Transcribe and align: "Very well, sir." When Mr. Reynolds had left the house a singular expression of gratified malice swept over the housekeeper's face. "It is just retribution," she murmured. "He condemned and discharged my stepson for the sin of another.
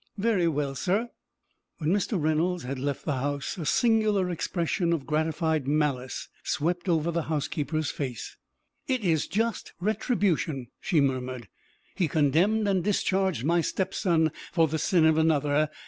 "Very 0.17 0.47
well, 0.47 0.73
sir." 0.73 1.11
When 1.77 1.91
Mr. 1.91 2.19
Reynolds 2.19 2.63
had 2.63 2.79
left 2.79 3.05
the 3.05 3.17
house 3.17 3.55
a 3.59 3.67
singular 3.67 4.31
expression 4.31 4.93
of 4.93 5.05
gratified 5.05 5.67
malice 5.67 6.27
swept 6.43 6.89
over 6.89 7.11
the 7.11 7.21
housekeeper's 7.29 7.91
face. 7.91 8.35
"It 8.87 9.01
is 9.03 9.27
just 9.27 9.73
retribution," 9.79 10.69
she 10.79 11.01
murmured. 11.01 11.49
"He 11.93 12.07
condemned 12.07 12.67
and 12.67 12.83
discharged 12.83 13.43
my 13.45 13.61
stepson 13.61 14.31
for 14.51 14.67
the 14.67 14.79
sin 14.79 15.05
of 15.05 15.19
another. 15.19 15.69